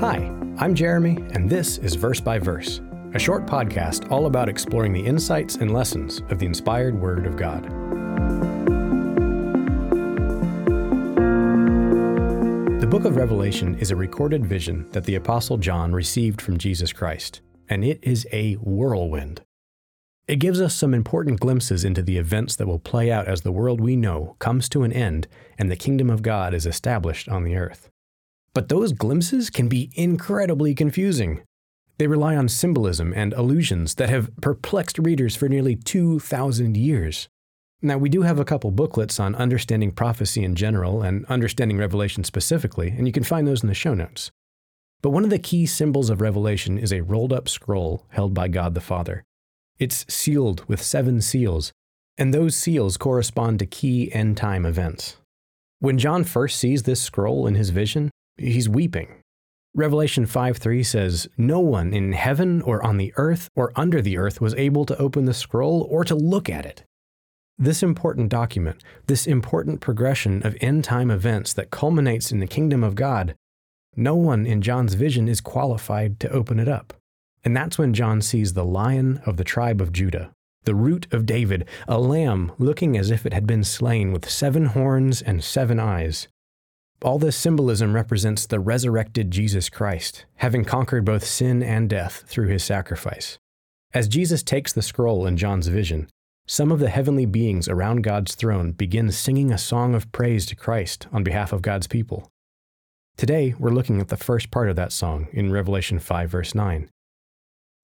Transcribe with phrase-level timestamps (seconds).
[0.00, 0.16] Hi,
[0.58, 2.80] I'm Jeremy, and this is Verse by Verse,
[3.14, 7.36] a short podcast all about exploring the insights and lessons of the inspired Word of
[7.36, 7.62] God.
[12.80, 16.92] The book of Revelation is a recorded vision that the Apostle John received from Jesus
[16.92, 19.42] Christ, and it is a whirlwind.
[20.26, 23.52] It gives us some important glimpses into the events that will play out as the
[23.52, 27.44] world we know comes to an end and the kingdom of God is established on
[27.44, 27.90] the earth.
[28.54, 31.42] But those glimpses can be incredibly confusing.
[31.98, 37.28] They rely on symbolism and allusions that have perplexed readers for nearly 2,000 years.
[37.82, 42.24] Now, we do have a couple booklets on understanding prophecy in general and understanding Revelation
[42.24, 44.30] specifically, and you can find those in the show notes.
[45.02, 48.48] But one of the key symbols of Revelation is a rolled up scroll held by
[48.48, 49.22] God the Father.
[49.78, 51.72] It's sealed with seven seals,
[52.16, 55.18] and those seals correspond to key end time events.
[55.80, 59.22] When John first sees this scroll in his vision, he's weeping.
[59.74, 64.16] Revelation 5 3 says, No one in heaven or on the earth or under the
[64.16, 66.84] earth was able to open the scroll or to look at it.
[67.58, 72.84] This important document, this important progression of end time events that culminates in the kingdom
[72.84, 73.34] of God,
[73.96, 76.94] no one in John's vision is qualified to open it up.
[77.44, 80.32] And that's when John sees the lion of the tribe of Judah,
[80.64, 84.66] the root of David, a lamb looking as if it had been slain with seven
[84.66, 86.26] horns and seven eyes.
[87.04, 92.48] All this symbolism represents the resurrected Jesus Christ, having conquered both sin and death through
[92.48, 93.36] his sacrifice.
[93.92, 96.08] As Jesus takes the scroll in John's vision,
[96.46, 100.56] some of the heavenly beings around God's throne begin singing a song of praise to
[100.56, 102.26] Christ on behalf of God's people.
[103.18, 106.88] Today, we're looking at the first part of that song in Revelation 5, verse 9.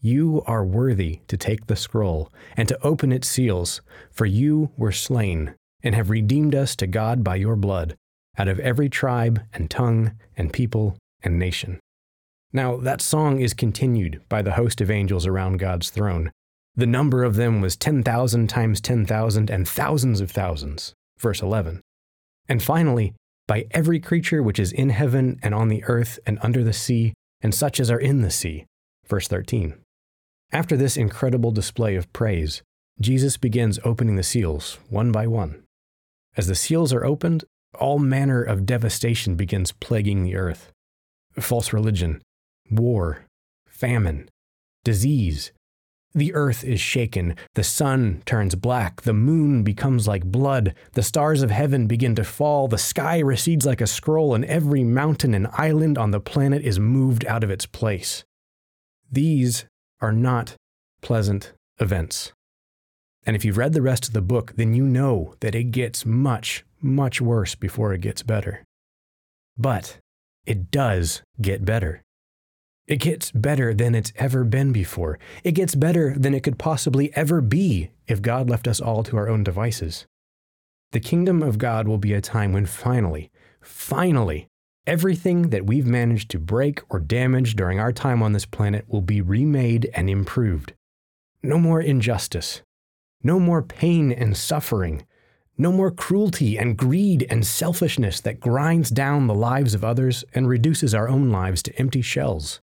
[0.00, 4.92] You are worthy to take the scroll and to open its seals, for you were
[4.92, 7.96] slain and have redeemed us to God by your blood
[8.38, 11.80] out of every tribe and tongue and people and nation.
[12.52, 16.32] Now, that song is continued by the host of angels around God's throne.
[16.74, 20.94] The number of them was 10,000 times 10,000 and thousands of thousands.
[21.18, 21.80] Verse 11.
[22.48, 23.14] And finally,
[23.46, 27.12] by every creature which is in heaven and on the earth and under the sea,
[27.40, 28.66] and such as are in the sea.
[29.06, 29.74] Verse 13.
[30.52, 32.62] After this incredible display of praise,
[33.00, 35.62] Jesus begins opening the seals one by one.
[36.36, 37.44] As the seals are opened,
[37.78, 40.72] all manner of devastation begins plaguing the earth
[41.38, 42.20] false religion,
[42.70, 43.24] war,
[43.66, 44.28] famine,
[44.84, 45.52] disease.
[46.12, 51.42] The earth is shaken, the sun turns black, the moon becomes like blood, the stars
[51.42, 55.46] of heaven begin to fall, the sky recedes like a scroll, and every mountain and
[55.52, 58.24] island on the planet is moved out of its place.
[59.10, 59.66] These
[60.00, 60.56] are not
[61.00, 62.32] pleasant events.
[63.24, 66.04] And if you've read the rest of the book, then you know that it gets
[66.04, 68.64] much, much worse before it gets better.
[69.56, 69.98] But
[70.46, 72.02] it does get better.
[72.86, 75.18] It gets better than it's ever been before.
[75.44, 79.16] It gets better than it could possibly ever be if God left us all to
[79.16, 80.06] our own devices.
[80.92, 83.30] The kingdom of God will be a time when finally,
[83.60, 84.48] finally,
[84.86, 89.02] Everything that we've managed to break or damage during our time on this planet will
[89.02, 90.72] be remade and improved.
[91.42, 92.62] No more injustice.
[93.22, 95.06] No more pain and suffering.
[95.60, 100.48] No more cruelty and greed and selfishness that grinds down the lives of others and
[100.48, 102.60] reduces our own lives to empty shells.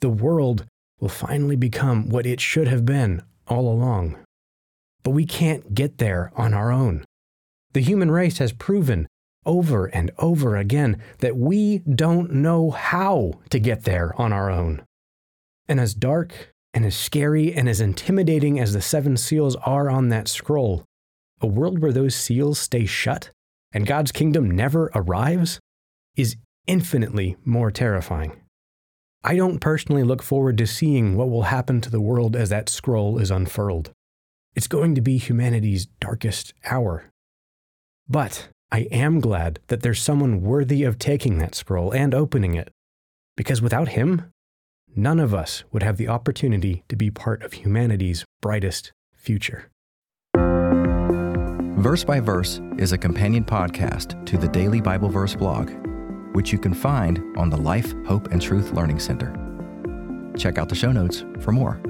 [0.00, 0.66] The world
[1.00, 4.18] will finally become what it should have been all along.
[5.02, 7.02] But we can't get there on our own.
[7.72, 9.06] The human race has proven
[9.46, 14.82] over and over again that we don't know how to get there on our own.
[15.66, 20.10] And as dark and as scary and as intimidating as the seven seals are on
[20.10, 20.84] that scroll,
[21.40, 23.30] a world where those seals stay shut
[23.72, 25.60] and God's kingdom never arrives
[26.16, 28.40] is infinitely more terrifying.
[29.24, 32.68] I don't personally look forward to seeing what will happen to the world as that
[32.68, 33.90] scroll is unfurled.
[34.54, 37.10] It's going to be humanity's darkest hour.
[38.08, 42.70] But I am glad that there's someone worthy of taking that scroll and opening it,
[43.36, 44.30] because without him,
[44.94, 49.70] none of us would have the opportunity to be part of humanity's brightest future.
[51.78, 55.70] Verse by Verse is a companion podcast to the Daily Bible Verse blog,
[56.34, 59.32] which you can find on the Life, Hope, and Truth Learning Center.
[60.36, 61.80] Check out the show notes for more.